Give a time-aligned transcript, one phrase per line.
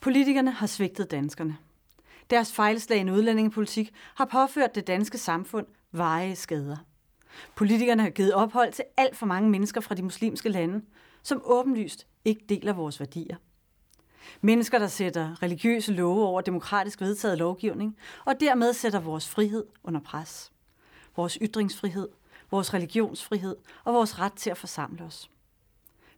[0.00, 1.56] Politikerne har svigtet danskerne.
[2.30, 6.76] Deres fejlslagende udlændingepolitik har påført det danske samfund veje skader.
[7.54, 10.82] Politikerne har givet ophold til alt for mange mennesker fra de muslimske lande,
[11.22, 13.36] som åbenlyst ikke deler vores værdier.
[14.40, 20.00] Mennesker, der sætter religiøse love over demokratisk vedtaget lovgivning, og dermed sætter vores frihed under
[20.00, 20.52] pres.
[21.16, 22.08] Vores ytringsfrihed,
[22.50, 25.30] vores religionsfrihed og vores ret til at forsamle os.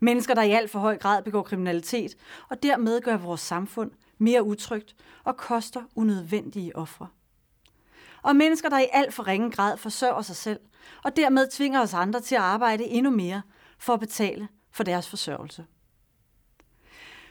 [0.00, 2.16] Mennesker, der i alt for høj grad begår kriminalitet,
[2.48, 7.06] og dermed gør vores samfund mere utrygt og koster unødvendige ofre.
[8.22, 10.60] Og mennesker, der i alt for ringe grad forsørger sig selv,
[11.04, 13.42] og dermed tvinger os andre til at arbejde endnu mere
[13.78, 15.64] for at betale for deres forsørgelse.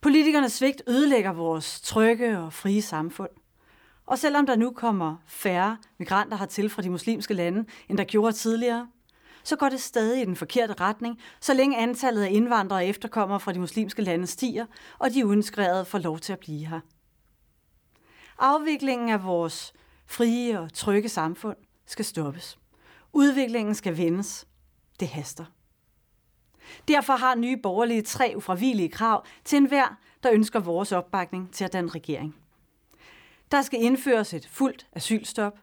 [0.00, 3.30] Politikernes svigt ødelægger vores trygge og frie samfund.
[4.06, 8.32] Og selvom der nu kommer færre migranter hertil fra de muslimske lande, end der gjorde
[8.32, 8.88] tidligere,
[9.44, 13.40] så går det stadig i den forkerte retning, så længe antallet af indvandrere og efterkommere
[13.40, 14.66] fra de muslimske lande stiger,
[14.98, 16.80] og de uintegrerede får lov til at blive her.
[18.38, 19.72] Afviklingen af vores
[20.06, 22.58] frie og trygge samfund skal stoppes.
[23.12, 24.46] Udviklingen skal vendes.
[25.00, 25.44] Det haster.
[26.88, 31.72] Derfor har nye borgerlige tre ufravigelige krav til enhver, der ønsker vores opbakning til at
[31.72, 32.36] danne regering.
[33.50, 35.58] Der skal indføres et fuldt asylstop.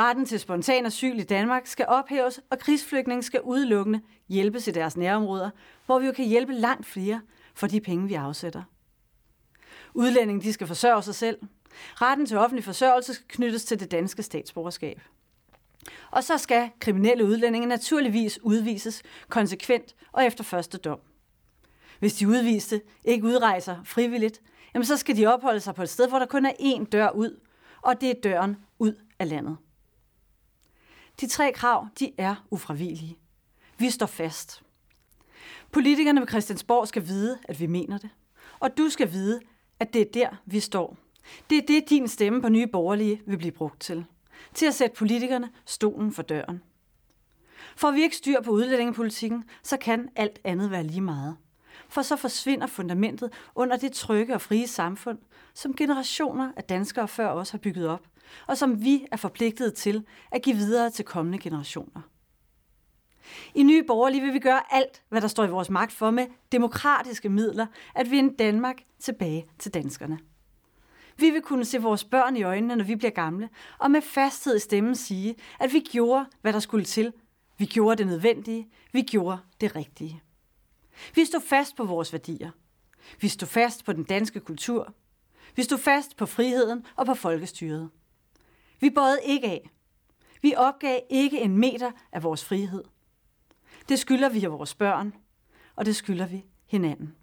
[0.00, 4.96] Retten til spontan asyl i Danmark skal ophæves, og krigsflygtninge skal udelukkende hjælpes i deres
[4.96, 5.50] nærområder,
[5.86, 7.20] hvor vi jo kan hjælpe langt flere
[7.54, 8.62] for de penge, vi afsætter.
[9.94, 11.38] Udlændinge de skal forsørge sig selv.
[11.94, 15.00] Retten til offentlig forsørgelse skal knyttes til det danske statsborgerskab.
[16.10, 21.00] Og så skal kriminelle udlændinge naturligvis udvises konsekvent og efter første dom.
[21.98, 24.40] Hvis de udviste ikke udrejser frivilligt,
[24.74, 27.10] jamen så skal de opholde sig på et sted, hvor der kun er én dør
[27.10, 27.40] ud,
[27.82, 29.56] og det er døren ud af landet.
[31.20, 33.18] De tre krav, de er ufravigelige.
[33.78, 34.62] Vi står fast.
[35.72, 38.10] Politikerne ved Christiansborg skal vide, at vi mener det.
[38.60, 39.40] Og du skal vide,
[39.80, 40.96] at det er der, vi står.
[41.50, 44.04] Det er det, din stemme på Nye Borgerlige vil blive brugt til
[44.54, 46.62] til at sætte politikerne stolen for døren.
[47.76, 51.36] For vi ikke styr på udlændingepolitikken, så kan alt andet være lige meget.
[51.94, 55.18] For så forsvinder fundamentet under det trygge og frie samfund,
[55.54, 58.06] som generationer af danskere før os har bygget op,
[58.46, 62.00] og som vi er forpligtet til at give videre til kommende generationer.
[63.54, 66.26] I Nye Borgerlige vil vi gøre alt, hvad der står i vores magt for med
[66.52, 70.18] demokratiske midler, at vinde Danmark tilbage til danskerne.
[71.16, 74.56] Vi vil kunne se vores børn i øjnene, når vi bliver gamle, og med fasthed
[74.56, 77.12] i stemmen sige, at vi gjorde, hvad der skulle til.
[77.58, 78.68] Vi gjorde det nødvendige.
[78.92, 80.22] Vi gjorde det rigtige.
[81.14, 82.50] Vi stod fast på vores værdier.
[83.20, 84.94] Vi stod fast på den danske kultur.
[85.56, 87.90] Vi stod fast på friheden og på folkestyret.
[88.80, 89.70] Vi bøjede ikke af.
[90.42, 92.84] Vi opgav ikke en meter af vores frihed.
[93.88, 95.14] Det skylder vi af vores børn,
[95.76, 97.14] og det skylder vi hinanden.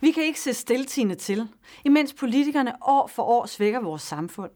[0.00, 1.48] Vi kan ikke se stiltigende til,
[1.84, 4.50] imens politikerne år for år svækker vores samfund.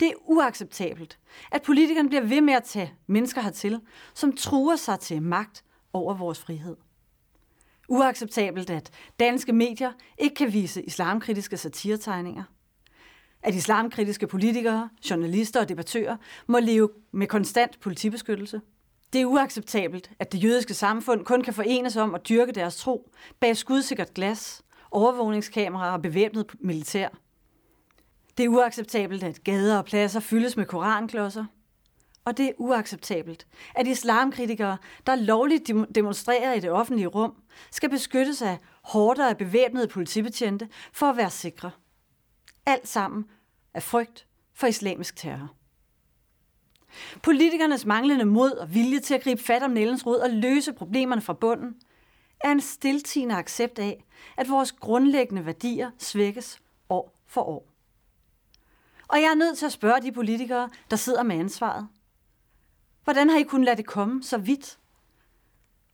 [0.00, 1.18] Det er uacceptabelt,
[1.50, 3.80] at politikerne bliver ved med at tage mennesker hertil,
[4.14, 6.76] som truer sig til magt over vores frihed.
[7.88, 12.42] Uacceptabelt, at danske medier ikke kan vise islamkritiske satiretegninger.
[13.42, 16.16] At islamkritiske politikere, journalister og debattører
[16.46, 18.60] må leve med konstant politibeskyttelse–
[19.12, 23.10] det er uacceptabelt, at det jødiske samfund kun kan forenes om at dyrke deres tro
[23.40, 27.08] bag skudsikkert glas, overvågningskameraer og bevæbnet militær.
[28.38, 31.44] Det er uacceptabelt, at gader og pladser fyldes med koranklodser.
[32.24, 37.34] Og det er uacceptabelt, at islamkritikere, der lovligt demonstrerer i det offentlige rum,
[37.70, 41.70] skal beskyttes af hårdere af bevæbnede politibetjente for at være sikre.
[42.66, 43.24] Alt sammen
[43.74, 45.54] af frygt for islamisk terror.
[47.22, 51.22] Politikernes manglende mod og vilje til at gribe fat om nældens rod og løse problemerne
[51.22, 51.74] fra bunden,
[52.40, 54.04] er en stiltigende accept af,
[54.36, 57.68] at vores grundlæggende værdier svækkes år for år.
[59.08, 61.88] Og jeg er nødt til at spørge de politikere, der sidder med ansvaret.
[63.04, 64.78] Hvordan har I kunnet lade det komme så vidt?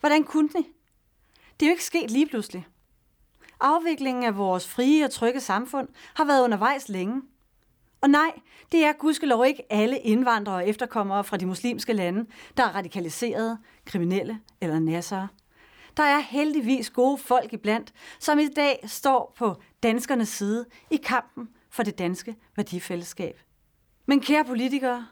[0.00, 0.66] Hvordan kunne I?
[1.60, 2.66] Det er jo ikke sket lige pludselig.
[3.60, 7.22] Afviklingen af vores frie og trygge samfund har været undervejs længe–
[8.00, 8.32] og nej,
[8.72, 12.26] det er gudskelov ikke alle indvandrere og efterkommere fra de muslimske lande,
[12.56, 15.28] der er radikaliserede, kriminelle eller nassere.
[15.96, 21.48] Der er heldigvis gode folk iblandt, som i dag står på danskernes side i kampen
[21.70, 23.40] for det danske værdifællesskab.
[24.06, 25.06] Men kære politikere,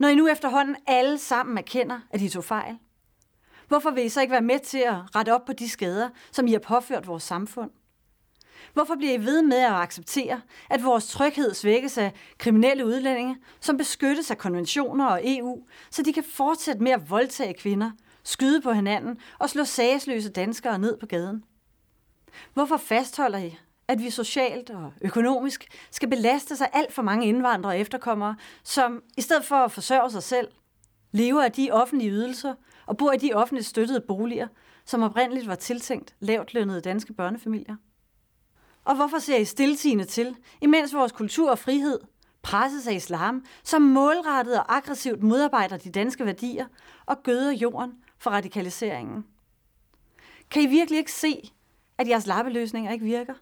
[0.00, 2.78] når I nu efterhånden alle sammen erkender, at I tog fejl,
[3.68, 6.46] hvorfor vil I så ikke være med til at rette op på de skader, som
[6.46, 7.70] I har påført vores samfund?
[8.72, 13.76] Hvorfor bliver I ved med at acceptere, at vores tryghed svækkes af kriminelle udlændinge, som
[13.76, 17.90] beskyttes af konventioner og EU, så de kan fortsætte med at voldtage kvinder,
[18.24, 21.44] skyde på hinanden og slå sagsløse danskere ned på gaden?
[22.54, 23.58] Hvorfor fastholder I,
[23.90, 29.02] at vi socialt og økonomisk skal belaste sig alt for mange indvandrere og efterkommere, som
[29.16, 30.48] i stedet for at forsørge sig selv,
[31.12, 32.54] lever af de offentlige ydelser
[32.86, 34.48] og bor i de offentligt støttede boliger,
[34.84, 37.76] som oprindeligt var tiltænkt lavt lønnede danske børnefamilier?
[38.84, 41.98] Og hvorfor ser I stiltigende til, imens vores kultur og frihed
[42.42, 46.66] presses af islam, som målrettet og aggressivt modarbejder de danske værdier
[47.06, 49.24] og gøder jorden for radikaliseringen?
[50.50, 51.52] Kan I virkelig ikke se,
[51.98, 53.34] at jeres lappeløsninger ikke virker?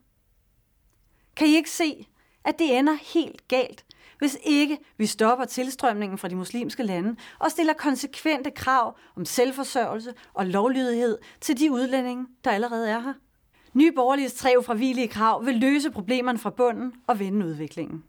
[1.38, 2.06] Kan I ikke se,
[2.44, 3.84] at det ender helt galt,
[4.18, 10.14] hvis ikke vi stopper tilstrømningen fra de muslimske lande og stiller konsekvente krav om selvforsørgelse
[10.34, 13.12] og lovlydighed til de udlændinge, der allerede er her?
[13.74, 18.04] Nye borgerlige tre ufravigelige krav vil løse problemerne fra bunden og vende udviklingen.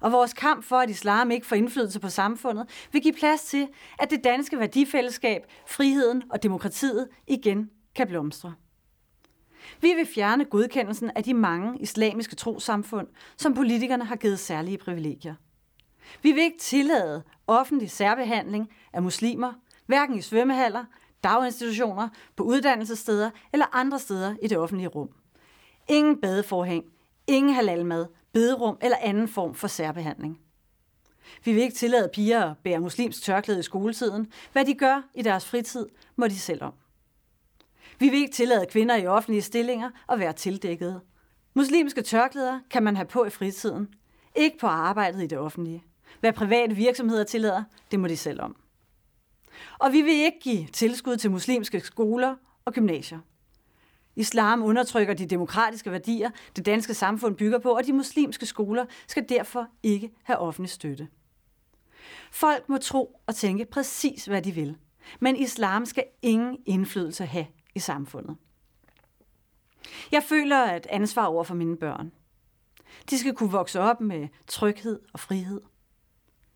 [0.00, 3.68] Og vores kamp for, at islam ikke får indflydelse på samfundet, vil give plads til,
[3.98, 8.54] at det danske værdifællesskab, friheden og demokratiet igen kan blomstre.
[9.80, 13.06] Vi vil fjerne godkendelsen af de mange islamiske trosamfund,
[13.36, 15.34] som politikerne har givet særlige privilegier.
[16.22, 19.52] Vi vil ikke tillade offentlig særbehandling af muslimer,
[19.86, 20.84] hverken i svømmehaller,
[21.24, 25.08] daginstitutioner, på uddannelsessteder eller andre steder i det offentlige rum.
[25.88, 26.84] Ingen badeforhæng,
[27.26, 30.38] ingen halalmad, bederum eller anden form for særbehandling.
[31.44, 34.32] Vi vil ikke tillade piger at bære muslimsk tørklæde i skoletiden.
[34.52, 35.86] Hvad de gør i deres fritid,
[36.16, 36.72] må de selv om.
[37.98, 41.00] Vi vil ikke tillade kvinder i offentlige stillinger at være tildækkede.
[41.54, 43.88] Muslimske tørklæder kan man have på i fritiden,
[44.36, 45.84] ikke på arbejdet i det offentlige.
[46.20, 48.56] Hvad private virksomheder tillader, det må de selv om.
[49.78, 53.18] Og vi vil ikke give tilskud til muslimske skoler og gymnasier.
[54.16, 59.28] Islam undertrykker de demokratiske værdier, det danske samfund bygger på, og de muslimske skoler skal
[59.28, 61.08] derfor ikke have offentlig støtte.
[62.32, 64.76] Folk må tro og tænke præcis, hvad de vil,
[65.20, 68.36] men islam skal ingen indflydelse have i samfundet.
[70.12, 72.12] Jeg føler et ansvar over for mine børn.
[73.10, 75.60] De skal kunne vokse op med tryghed og frihed.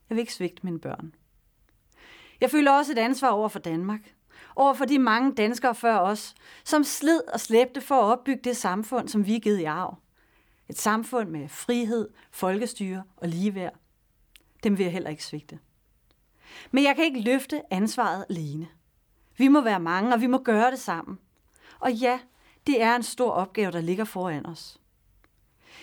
[0.08, 1.14] Jeg vil ikke svigte mine børn.
[2.40, 4.14] Jeg føler også et ansvar over for Danmark.
[4.56, 6.34] Over for de mange danskere før os,
[6.64, 9.98] som slid og slæbte for at opbygge det samfund, som vi er givet i arv.
[10.68, 13.74] Et samfund med frihed, folkestyre og ligeværd.
[14.64, 15.58] Dem vil jeg heller ikke svigte.
[16.70, 18.68] Men jeg kan ikke løfte ansvaret alene.
[19.38, 21.18] Vi må være mange, og vi må gøre det sammen.
[21.78, 22.20] Og ja,
[22.66, 24.80] det er en stor opgave, der ligger foran os.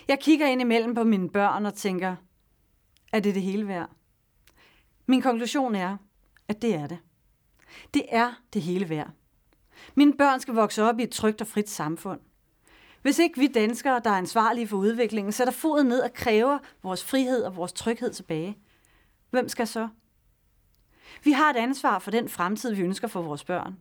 [0.08, 2.16] Jeg kigger ind imellem på mine børn og tænker,
[3.14, 3.90] er det det hele værd?
[5.06, 5.98] Min konklusion er,
[6.48, 7.00] at det er det.
[7.94, 9.10] Det er det hele værd.
[9.96, 12.20] Mine børn skal vokse op i et trygt og frit samfund.
[13.02, 17.04] Hvis ikke vi danskere, der er ansvarlige for udviklingen, sætter foden ned og kræver vores
[17.04, 18.58] frihed og vores tryghed tilbage,
[19.30, 19.88] hvem skal så?
[21.24, 23.78] Vi har et ansvar for den fremtid, vi ønsker for vores børn.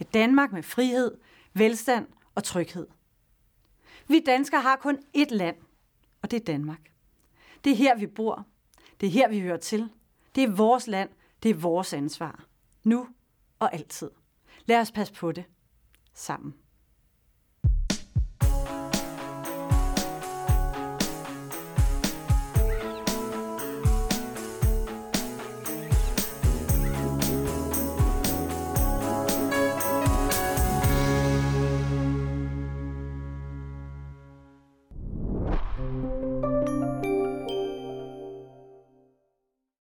[0.00, 1.18] Et Danmark med frihed,
[1.54, 2.86] velstand og tryghed.
[4.08, 5.56] Vi danskere har kun ét land,
[6.22, 6.92] og det er Danmark.
[7.64, 8.46] Det er her, vi bor.
[9.00, 9.88] Det er her, vi hører til.
[10.34, 11.10] Det er vores land.
[11.42, 12.44] Det er vores ansvar.
[12.84, 13.08] Nu
[13.58, 14.10] og altid.
[14.66, 15.44] Lad os passe på det
[16.14, 16.54] sammen.